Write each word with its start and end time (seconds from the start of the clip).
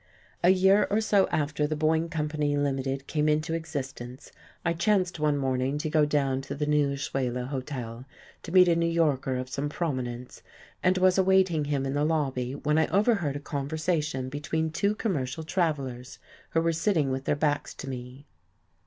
A 0.43 0.49
year 0.49 0.87
or 0.89 0.99
so 0.99 1.27
after 1.27 1.67
the 1.67 1.75
Boyne 1.75 2.09
Company, 2.09 2.55
Ltd., 2.55 3.05
came 3.05 3.29
into 3.29 3.53
existence 3.53 4.31
I 4.65 4.73
chanced 4.73 5.19
one 5.19 5.37
morning 5.37 5.77
to 5.77 5.91
go 5.91 6.05
down 6.07 6.41
to 6.41 6.55
the 6.55 6.65
new 6.65 6.93
Ashuela 6.95 7.45
Hotel 7.49 8.05
to 8.41 8.51
meet 8.51 8.67
a 8.67 8.75
New 8.75 8.87
Yorker 8.89 9.35
of 9.37 9.47
some 9.47 9.69
prominence, 9.69 10.41
and 10.81 10.97
was 10.97 11.19
awaiting 11.19 11.65
him 11.65 11.85
in 11.85 11.93
the 11.93 12.03
lobby, 12.03 12.53
when 12.55 12.79
I 12.79 12.87
overheard 12.87 13.35
a 13.35 13.39
conversation 13.39 14.27
between 14.29 14.71
two 14.71 14.95
commercial 14.95 15.43
travellers 15.43 16.17
who 16.49 16.61
were 16.61 16.73
sitting 16.73 17.11
with 17.11 17.25
their 17.25 17.35
backs 17.35 17.75
to 17.75 17.87
me. 17.87 18.25